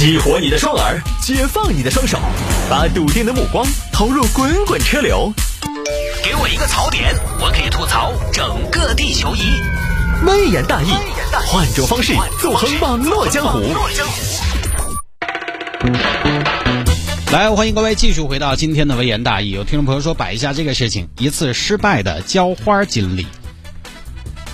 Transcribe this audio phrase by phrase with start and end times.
[0.00, 2.18] 激活你的双耳，解放你的双手，
[2.70, 5.30] 把笃定的目光投入滚滚车流。
[6.24, 9.60] 给我一个槽点，我可以吐槽整个地球仪。
[10.26, 10.88] 微言大义，
[11.46, 13.60] 换种方式纵横网络江湖。
[17.30, 19.50] 来，欢迎各位继续回到今天的微言大义。
[19.50, 23.26] 有听众朋友说摆一下这个事情，一次失败的浇花经历。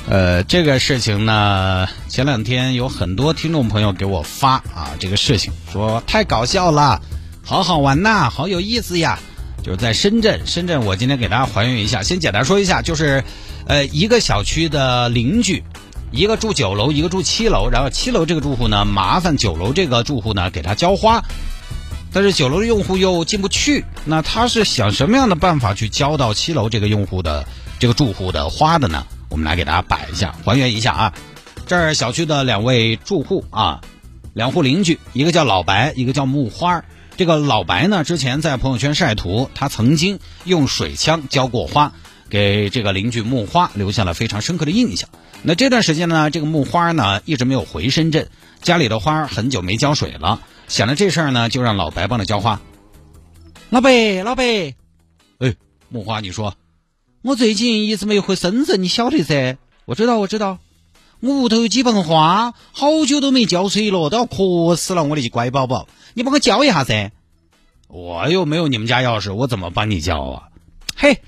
[0.09, 7.03] 呃，这个事情呢，前两天有很多听众朋友给我发啊，这个事情说太搞笑了，
[7.45, 9.19] 好好玩呐，好有意思呀。
[9.65, 13.25] 就是在深圳，深圳我今天给大家还原一下，先简单说一下，就是
[13.67, 15.65] 呃一个小区的邻居，
[16.13, 21.25] 一个住九楼，一个住七楼，然后七楼这个住户呢，麻烦九楼这个住户呢给他浇花，
[22.13, 27.45] 但是九楼的用户又进不去，那他是想什么样的办法去浇到七楼这个用户的
[27.81, 29.05] 这个住户的花的呢？
[29.29, 31.15] 我们来给大家摆一下，还原一下啊。
[31.67, 33.81] 这儿小区的两位住户啊，
[34.35, 36.85] 两户邻居，一个叫老白，一个叫木花。
[37.17, 41.93] 这个老白呢，之前在朋友圈晒图，他曾经用水枪浇过花，
[42.29, 45.09] 给这个邻居木花留下了非常深刻的印象。
[45.43, 48.29] 那这段时间呢，这个木花呢一直没有回深圳，
[48.63, 52.61] 家里的花很久没浇水了，想着这事儿呢，就让老白帮他浇花。
[53.71, 54.75] 老白，老白，
[55.39, 55.55] 哎，
[55.89, 56.55] 木花，你说。
[57.27, 59.59] 我最近一直没有回深圳，你晓得噻？
[59.85, 60.61] 我知道，我知道。
[61.19, 65.03] 我屋头有几盆花，好久都没浇水了，都要渴死了。
[65.03, 67.11] 我的乖宝宝，你帮我浇一下噻。
[67.89, 70.43] 我又没有你们家钥匙，我怎么帮你浇啊？
[70.95, 71.21] 嘿，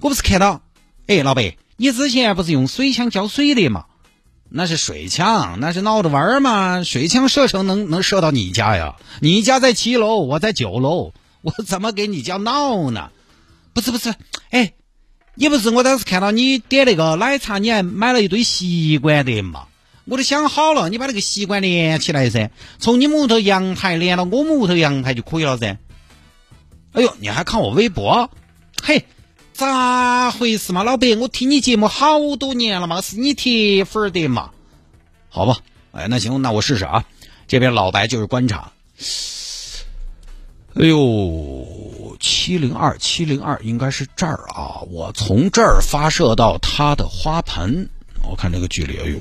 [0.00, 0.60] 我不是看到，
[1.06, 3.86] 哎，老白，你之前不是用水枪浇水的吗？
[4.50, 6.82] 那是水枪，那是闹着玩儿嘛？
[6.82, 8.96] 水枪射程能能射到你家呀？
[9.22, 13.10] 你家在七楼，我在九楼，我怎么给你家闹呢？
[13.72, 14.14] 不是不是，
[14.50, 14.74] 哎。
[15.38, 19.66] 你不是我当时看到你点那个奶茶，你还买了一堆吸管的嘛？
[20.06, 25.76] 我都想好了，你把那个吸管连起来噻，从你们屋头阳台连到我们屋头阳台就可以了噻。
[26.92, 28.30] 哎呦，你还看我微博？
[28.82, 29.04] 嘿，
[29.52, 31.14] 咋回事嘛，老白？
[31.16, 34.50] 我听你节目好多年了嘛，是你铁粉的嘛？
[35.28, 35.58] 好吧，
[35.92, 37.04] 哎，那行，那我试试啊。
[37.46, 38.72] 这边老白就是观察。
[40.74, 41.55] 哎呦，
[42.46, 44.78] 七零二七零二应该是这儿啊！
[44.82, 47.88] 我从这儿发射到它的花盆，
[48.22, 49.20] 我看这个距离，哎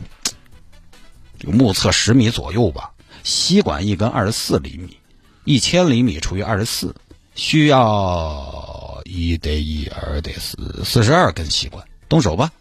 [1.39, 2.91] 呦，目测十米左右吧。
[3.23, 4.99] 吸管一根二十四厘米，
[5.43, 6.93] 一千厘米除以二十四，
[7.33, 11.83] 需要一得一，二得四，四十二根吸管。
[12.07, 12.51] 动手吧，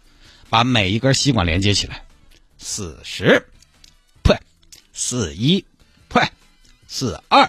[0.49, 2.03] 把每一根吸管连接起来。
[2.57, 3.47] 四十，
[4.23, 4.35] 呸，
[4.93, 5.63] 四一，
[6.09, 6.27] 呸，
[6.87, 7.47] 四二。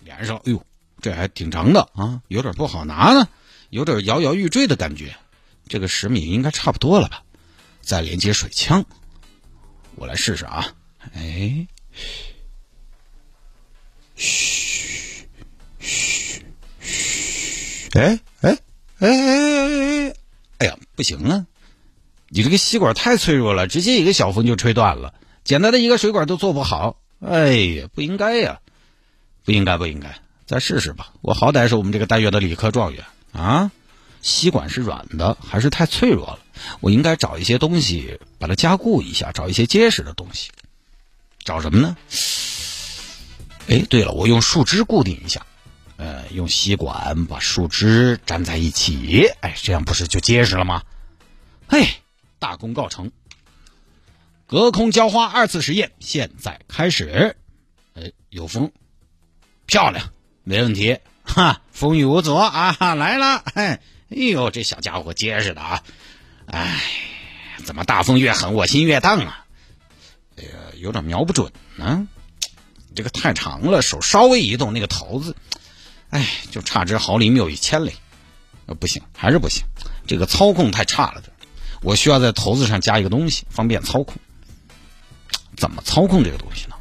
[0.00, 0.62] 连上，哎呦，
[1.00, 3.28] 这还挺长的啊，有点不好拿呢，
[3.70, 5.16] 有点摇摇欲坠的感觉。
[5.68, 7.22] 这个十米应该差不多了吧？
[7.82, 8.84] 再连接水枪，
[9.94, 10.74] 我来试试啊。
[11.14, 11.66] 哎，
[14.16, 15.28] 嘘，
[15.78, 16.42] 嘘，
[16.80, 18.58] 嘘，哎哎
[18.98, 20.14] 哎哎哎，
[20.58, 21.46] 哎呀，不行啊！
[22.28, 25.14] 你这个吸管太脆弱了，直接一个小风就吹断了，
[25.44, 27.00] 简单的一个水管都做不好。
[27.20, 28.60] 哎呀，不应该呀！
[29.44, 31.12] 不应该，不应该，再试试吧。
[31.20, 33.70] 我好歹是我们这个单元的理科状元啊！
[34.22, 36.38] 吸管是软的，还是太脆弱了？
[36.80, 40.50] 我应该找一些东西把它加固一下，找一些结实的东西。
[41.44, 41.96] 找什么呢？
[43.68, 45.46] 哎，对了，我用树枝固定一下。
[45.96, 50.82] 呃，用吸管把树枝粘在一起，哎，这样不是就结实了吗？
[51.68, 52.00] 哎，
[52.38, 53.12] 大功告成！
[54.46, 57.36] 隔空浇花二次实验现在开始。
[57.94, 58.72] 哎，有风。
[59.66, 60.12] 漂亮，
[60.48, 62.76] 没问题，哈，风雨无阻啊！
[62.94, 63.80] 来了，哎，
[64.10, 65.82] 哎呦，这小家伙结实的啊！
[66.46, 66.80] 哎，
[67.64, 69.44] 怎么大风越狠，我心越荡啊？
[70.36, 72.06] 哎呀，有点瞄不准呢，
[72.94, 75.34] 这个太长了，手稍微一动，那个头子，
[76.10, 77.92] 哎，就差之毫厘谬以千里，
[78.78, 79.64] 不行，还是不行，
[80.06, 81.20] 这个操控太差了，
[81.82, 84.14] 我需要在头子上加一个东西，方便操控。
[85.56, 86.76] 怎么操控这个东西呢？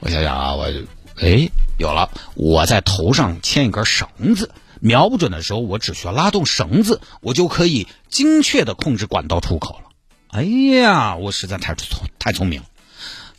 [0.00, 0.72] 我想想啊，我，
[1.20, 1.50] 哎。
[1.82, 9.90] 有了，我在头上牵一根绳子，瞄不准的时候，我只需要拉动绳子，我就可以精确的控制管道出口了。
[10.28, 12.66] 哎呀，我实在太聪太聪明了！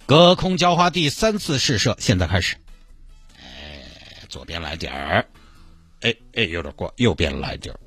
[0.06, 2.58] 隔空浇花第三次试射，现在开始。
[3.40, 3.46] 哎，
[4.28, 5.26] 左边来点儿，
[6.02, 7.80] 哎哎，有点过，右边来点儿。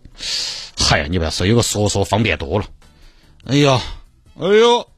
[0.78, 2.66] 嗨呀，你不要说，有个说说方便多了。
[3.44, 3.78] 哎呀，
[4.40, 4.88] 哎呦，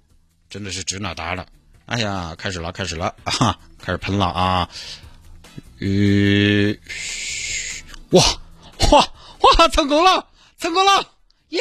[0.49, 1.45] 真的是指哪打哪。
[1.87, 4.69] 哎呀，开始了，开始了啊，开始喷了啊！
[5.79, 6.81] 吁，
[8.11, 8.23] 哇
[8.91, 9.13] 哇
[9.59, 9.69] 哇！
[9.69, 10.27] 成功了，
[10.59, 11.13] 成功了！
[11.51, 11.61] 耶！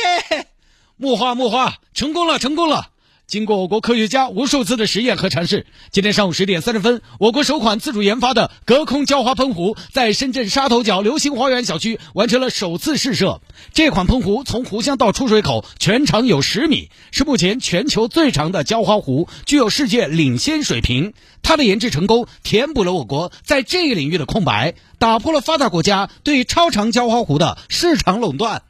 [0.96, 2.90] 木花木花，成功了，成功了！
[3.28, 13.42] 经过我国科学家无数次的实验和尝试，今天上午十点三十分，我国首款自主研发的隔空浇花喷壶在深圳沙头角流星花园小区完成了首次试射。
[13.74, 21.14] 这款喷壶从壶箱到出水口全长有十米，是目前全球最长的浇花壶，具有世界领先水平。
[21.44, 28.64] 它的研制成功，填补了我国在这一领域的空白，打破了发达国家对超长浇花壶的市场垄断。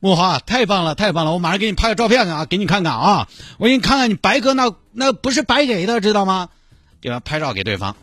[0.00, 1.32] 木华，太棒了，太棒了！
[1.32, 3.28] 我马上给你拍个照片啊，给你看看啊！
[3.58, 6.48] 我给你看看，你白哥那那不是白给的，知道吗？
[7.00, 7.96] 给他拍照给对方。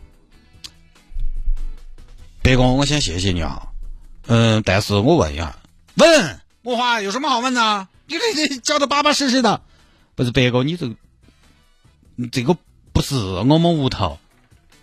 [2.42, 3.68] 白哥，我先谢谢你啊。
[4.26, 5.56] 嗯，但是我问一下，
[5.94, 7.88] 问木华有什么好问的？
[8.06, 9.62] 你这这教的巴巴适适的。
[10.14, 10.94] 不是白哥，你这个，
[12.30, 12.56] 这个
[12.92, 14.18] 不是我们屋头，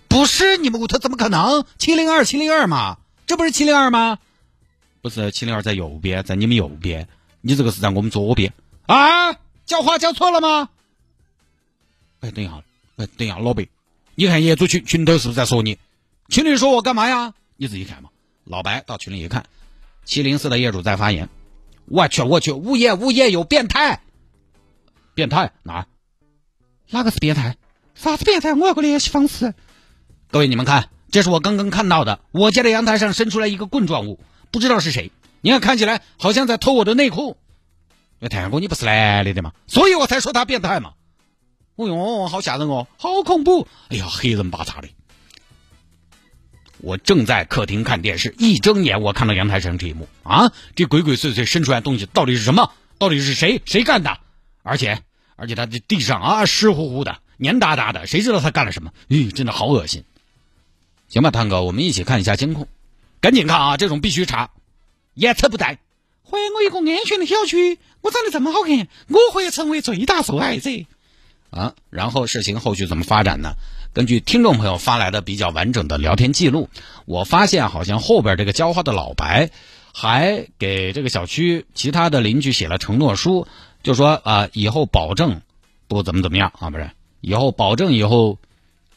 [0.07, 1.65] 不是你们屋头，怎么可能？
[1.77, 2.97] 七零二七零二嘛，
[3.27, 4.17] 这不是七零二吗？
[5.01, 7.07] 不是七零二在右边，在你们右边，
[7.41, 8.53] 你这个是在我们左边
[8.85, 9.33] 啊？
[9.65, 10.69] 叫话叫错了吗？
[12.19, 12.61] 哎，等一下，
[12.97, 13.67] 哎，等一下，老白，
[14.15, 15.77] 你看业主群群头是不是在说你？
[16.29, 17.33] 群里说我干嘛呀？
[17.57, 18.09] 你自己看嘛。
[18.43, 19.45] 老白到群里一看，
[20.05, 21.29] 七零四的业主在发言。
[21.85, 24.01] 我去，我去，物业物业有变态，
[25.13, 25.87] 变态哪？
[26.89, 27.57] 哪个是变态？
[27.95, 28.53] 啥子变态？
[28.53, 29.53] 我要个联系方式。
[30.29, 34.19] 各位你们看，这是我刚刚看到的，我家的阳台上伸出来一个棍状物。
[34.51, 35.11] 不知道是谁？
[35.41, 37.37] 你看，看起来好像在偷我的内裤。
[38.19, 39.51] 那太阳哥，你不是男的的吗？
[39.65, 40.93] 所以我才说他变态嘛。
[41.77, 43.67] 哦哟，好吓人哦，好恐怖！
[43.89, 44.87] 哎呀，黑人巴叉的。
[46.77, 50.51] 我正在客厅看电视，一睁眼我看到阳台上这一幕啊！
[50.75, 52.71] 这鬼鬼祟祟伸出来东西到底是什么？
[52.97, 53.61] 到底是谁？
[53.65, 54.19] 谁干的？
[54.63, 55.01] 而且
[55.35, 58.91] 而且他这地上啊湿乎乎的、黏哒哒的，谁知道他干了什么？
[59.09, 60.03] 咦，真的好恶心。
[61.07, 62.67] 行吧，汤哥，我们一起看一下监控。
[63.21, 63.77] 赶紧看啊！
[63.77, 64.49] 这种必须查，
[65.13, 65.77] 严惩不贷。
[66.23, 70.69] 还我一个安全的小区，我长得这么好看，我会成为最大受害者
[71.51, 71.75] 啊！
[71.91, 73.53] 然后事情后续怎么发展呢？
[73.93, 76.69] 根据听众朋友发来的比较完整的聊天记录，
[77.05, 79.51] 我发现好像后边这个浇花的老白
[79.93, 83.47] 还给这个小区其他的邻居写了承诺书，
[83.83, 85.41] 就说啊，以后保证
[85.87, 86.89] 不怎么怎么样啊，不是，
[87.19, 88.39] 以后保证以后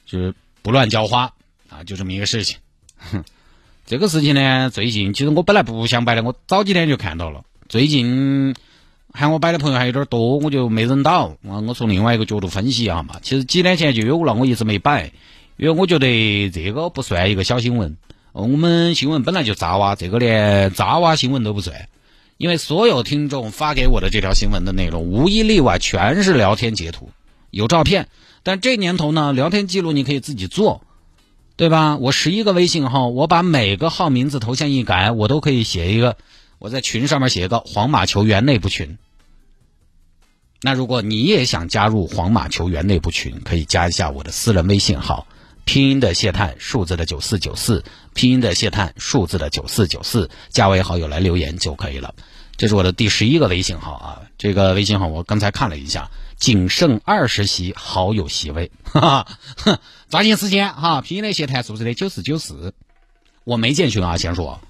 [0.06, 1.35] 就是不乱浇花
[1.69, 2.56] 啊，就这么一个事情，
[2.97, 3.23] 哼。
[3.87, 7.43] 这个事情呢，最近其实我本来不想摆的，我早几天就看到了。
[7.69, 8.55] 最近
[9.13, 11.37] 喊我摆的朋友还有点多，我就没忍到。
[11.43, 13.17] 我我从另外一个角度分析一下嘛。
[13.21, 15.13] 其实几天前就有了，我一直没摆，
[15.59, 17.99] 因为我觉得这个不算一个小新闻。
[18.33, 21.89] 我们新闻本来就渣哇，这个连渣哇新闻都不算。
[22.39, 27.11] 因为所有听众发给我的这条新闻的内容，无一例外全是聊天截图，
[27.51, 28.09] 有照片。
[28.43, 30.83] 但这年头呢，聊天记录你可以自己做。
[31.56, 31.97] 对吧？
[31.99, 36.17] 我十一个微信号，我把每个号名字头像一改，我都可以写一个，
[36.59, 38.99] 我在群上面写一个皇马球员内部群。
[40.61, 45.29] 那如果你也想加入皇马球员内部群，可以加一下我的私人微信号，
[45.65, 47.85] 拼音的谢探，数字的九四九四，
[48.15, 52.17] 拼音的谢探，数字的九四九四，加为好友来留言就可以了。
[52.56, 56.11] 这是我的第十一个微信号啊，这个微信号我刚才看了一下。
[56.37, 59.27] 仅剩二十席好友席位， 哈
[59.57, 61.01] 哈，抓紧时间哈！
[61.01, 62.75] 拼音的协谈数字的九四九四，
[63.45, 64.61] 我没建群啊，先说，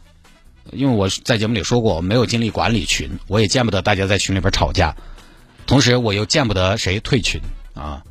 [0.72, 4.96] 因为我在节目里说过，没有精力管理群，我也见不得大家在群里边吵架，
[5.66, 7.40] 同时我又见不得谁退群
[7.74, 8.04] 啊，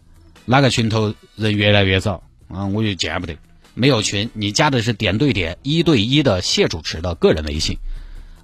[0.46, 3.38] 哪个群头人越来越少啊，我就见不得。
[3.76, 7.78] 没有群，你加的是点对点一对一的谢主持的个人微信。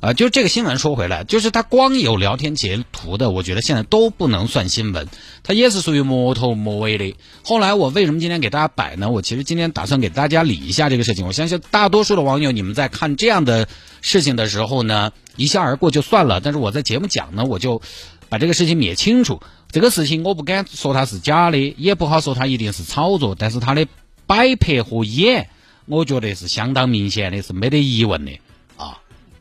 [0.02, 5.10] 啊，就这个新闻说回来，就是它光有聊天截图的，我觉得现在都不能算新闻，
[5.44, 7.16] 它也是属于摸头摸尾的。
[7.44, 9.10] 后来我为什么今天给大家摆呢？
[9.10, 11.28] 我其实今天打算给大家理一下这个事情。
[11.28, 13.68] 我相信大多数的网友，你们在看这样的
[14.00, 16.40] 事情的时候呢，一笑而过就算了。
[16.40, 17.82] 但是我在节目讲呢，我就
[18.30, 19.42] 把这个事情灭清楚。
[19.70, 23.86] 这个事情我不敢说它是假的，也不好说它一定是炒作，但是它的
[24.26, 25.50] 摆拍和演，
[25.88, 28.32] 我觉得是相当明显的，是没得疑问的。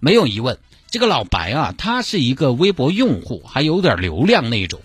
[0.01, 0.59] 没有疑问，
[0.91, 4.81] 这个老白啊，他是一个微博用户，还有点流量那种。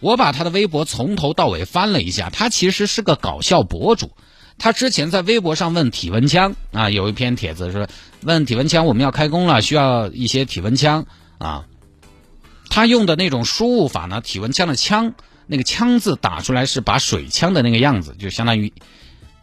[0.00, 4.10] 我把他的微博从头到尾翻了一下，他其实是个搞笑博主。
[4.58, 7.88] 他之前在微博上问体温枪啊，有一篇帖子说
[8.22, 11.06] 问体温枪，我们要开工了，需要一些体温枪
[11.38, 11.64] 啊。
[12.68, 15.14] 他用的那种输入法呢，体温枪的枪
[15.46, 18.72] 那个枪字打出来是把水枪的那个样子，就相当于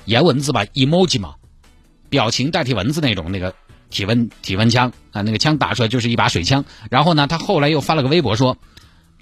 [0.05, 1.35] 颜文字吧，emoji 嘛，
[2.09, 3.55] 表情代替文字那种那个。
[3.91, 6.65] 体温体温枪啊，那个枪打出来就是一把水枪。
[6.89, 8.57] 然后呢，他后来又发了个微博说，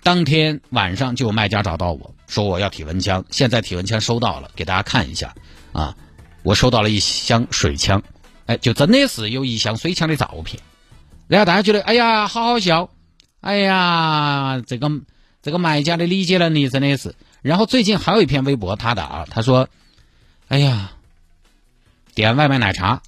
[0.03, 5.35] 当天晚上就有卖家找到我说我要体温枪，现在体温枪收到了，给大家看一下
[5.73, 5.95] 啊，
[6.43, 8.01] 我收到了一箱水枪，
[8.45, 10.61] 哎，就真的是有一箱水枪的照片。
[11.27, 12.89] 然后大家觉得，哎呀，好好笑，
[13.41, 14.89] 哎呀，这个
[15.41, 17.15] 这个卖家的理解能力真的是。
[17.41, 19.69] 然后最近还有一篇微博他的啊，他说
[20.49, 20.91] ：“哎呀，
[22.13, 23.01] 点外卖奶茶，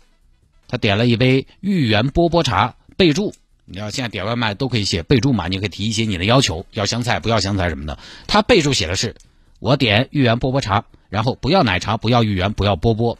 [0.71, 3.35] 他点了一杯芋圆波波茶，备注。”
[3.65, 5.47] 你要现在点外卖都可以写备注嘛？
[5.47, 7.99] 你可以提一些你的要求，要香菜不要香菜什么的。
[8.27, 9.15] 他备注写的是：
[9.59, 13.17] 我点芋圆波波茶，然后不要奶茶，不要芋圆，不要波波。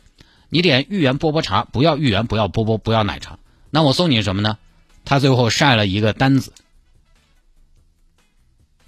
[0.50, 3.38] 你点芋圆波波茶，不要芋圆，不要波波，不要奶茶。
[3.70, 4.58] 那我送你什么呢？
[5.06, 6.52] 他最后晒了一个单子，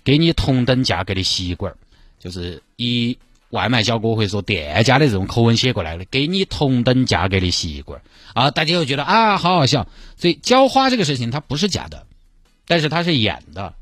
[0.03, 1.75] 给你同等价格的吸管，
[2.19, 3.17] 就是一
[3.53, 8.01] 外卖小哥会说店家的这种口吻写过来的，给你同等价格的吸管。
[8.33, 9.87] 啊，大家又觉得啊，好好笑。
[10.17, 12.07] 所以浇花这个事情它不是假的，
[12.65, 13.75] 但是它是演的，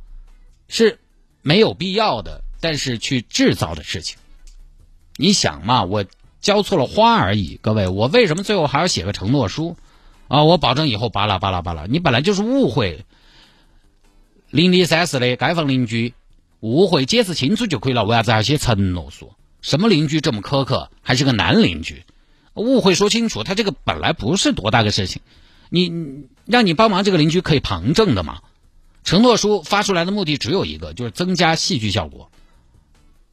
[0.68, 1.00] 是
[1.42, 4.18] 没有必要的，但是去制造的事情。
[5.16, 6.04] 你想嘛，我
[6.42, 9.78] 浇错了花而已，各位，我为什么最后还要写个承诺书？
[10.28, 13.06] 啊，我保证以后巴拉巴拉巴拉，你本来就是误会，
[14.50, 16.14] 邻里三室的街坊邻居
[16.60, 19.32] 误会解释清楚就可以了，为啥子还要写承诺书？
[19.62, 20.90] 什么邻居这么苛刻？
[21.02, 22.04] 还是个男邻居？
[22.54, 25.22] 误会说清楚，他这个本来不是多大个事情，
[25.70, 25.92] 你
[26.46, 28.42] 让你帮忙这个邻居可以旁证的嘛？
[29.04, 32.30] 承诺书发出来的目的只有一个，就是增加戏剧效果。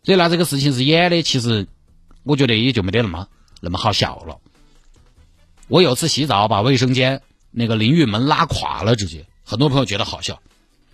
[0.04, 1.66] 所以拿这个事情是演的，其实
[2.22, 3.26] 我觉得也就没得那么
[3.60, 4.38] 那么好笑了。
[5.66, 7.20] 我有次洗澡把卫生间
[7.50, 10.40] 那个淋浴门拉垮了，直接很多朋友觉得好笑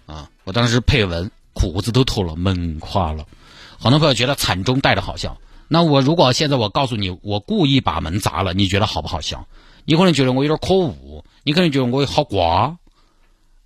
[0.07, 0.31] 啊！
[0.45, 3.27] 我当时配文裤子都脱了，门垮了，
[3.85, 5.37] 很多朋友觉得惨中带着好笑。
[5.69, 9.47] 那我如果现在我告诉你，我故意把门砸了，你觉得好不好笑？
[9.85, 12.79] 你可能觉得我有点可恶，你可能觉得我好瓜，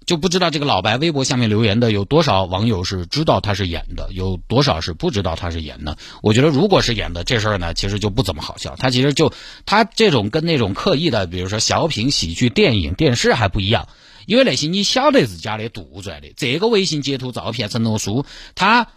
[0.06, 5.96] 就不知道这个老白微博下面留言的有多少网友是知道他是演的，有多少是不知道他是演的。
[6.20, 8.74] 我觉得如果是演的，这事儿呢，其实就不怎么好笑。
[8.74, 9.32] 他其实就
[9.66, 13.86] 他这种跟那种刻意的，比如说小品、喜剧、电影、电视还不一样，
[14.26, 16.32] 因为那些你晓得是假的、杜撰的。
[16.36, 18.88] 这个微信截图、照片、承诺书，他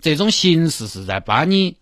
[0.00, 1.76] 这种形式是在把你。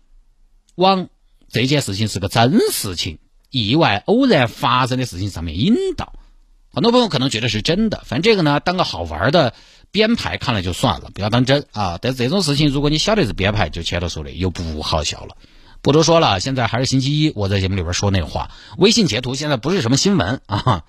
[0.75, 1.07] 往
[1.47, 3.19] 这件事情是个真事情、
[3.49, 6.19] 意外偶然发生的事情上面引导，
[6.73, 9.53] 很多朋友可能觉得是真的，反正这个呢当个好玩的
[9.89, 11.97] 编排看了就算了，不要当真啊。
[12.01, 15.37] 但这种事情如果你晓得是编排，就前头说的又不好笑了。
[15.81, 20.83] 不多说了，现在还是星期一，我在节目里边说那话，微信截图现在不是什么新闻啊。